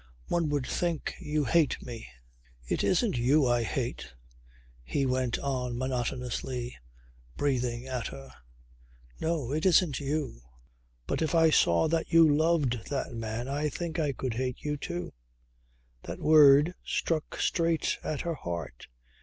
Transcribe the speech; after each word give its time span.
One 0.29 0.49
would 0.49 0.65
think 0.65 1.13
you 1.19 1.45
hate 1.45 1.79
me." 1.79 2.07
"It 2.67 2.83
isn't 2.83 3.17
you 3.19 3.45
I 3.45 3.61
hate," 3.61 4.13
he 4.83 5.05
went 5.05 5.37
on 5.37 5.77
monotonously 5.77 6.75
breathing 7.37 7.85
at 7.85 8.07
her. 8.07 8.31
"No, 9.19 9.51
it 9.51 9.63
isn't 9.63 9.99
you. 9.99 10.41
But 11.05 11.21
if 11.21 11.35
I 11.35 11.51
saw 11.51 11.87
that 11.87 12.11
you 12.11 12.27
loved 12.27 12.89
that 12.89 13.13
man 13.13 13.47
I 13.47 13.69
think 13.69 13.99
I 13.99 14.11
could 14.11 14.33
hate 14.33 14.61
you 14.63 14.75
too." 14.75 15.13
That 16.01 16.19
word 16.19 16.73
struck 16.83 17.35
straight 17.39 17.99
at 18.03 18.21
her 18.21 18.33
heart. 18.33 18.87